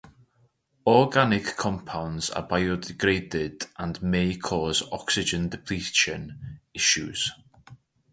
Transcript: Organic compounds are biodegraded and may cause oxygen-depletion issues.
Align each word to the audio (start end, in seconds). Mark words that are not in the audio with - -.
Organic 0.87 1.55
compounds 1.57 2.31
are 2.31 2.47
biodegraded 2.47 3.67
and 3.77 4.01
may 4.01 4.35
cause 4.35 4.81
oxygen-depletion 4.91 6.59
issues. 6.73 7.31